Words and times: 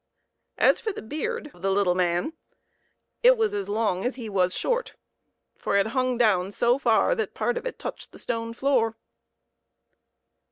As 0.57 0.79
for 0.79 0.91
the 0.91 1.03
beard 1.03 1.51
of 1.53 1.61
the 1.61 1.69
little 1.69 1.93
man, 1.93 2.33
it 3.21 3.37
was 3.37 3.53
as 3.53 3.69
long 3.69 4.03
as 4.03 4.15
he 4.15 4.29
was 4.29 4.55
short, 4.55 4.95
for 5.59 5.77
it 5.77 5.85
hung 5.85 6.17
down 6.17 6.51
so 6.51 6.79
far 6.79 7.13
that 7.13 7.35
part 7.35 7.55
of 7.55 7.67
it 7.67 7.77
touched 7.77 8.11
the 8.11 8.17
stone 8.17 8.51
floor. 8.55 8.95